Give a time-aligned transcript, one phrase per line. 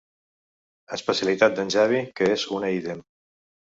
[0.97, 3.09] Especialitat d'en Xavi que és una ídem.